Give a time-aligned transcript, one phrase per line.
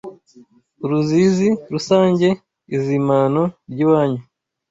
[0.83, 2.27] Uruzizi rusange
[2.75, 4.21] Izimano ry’iwanyu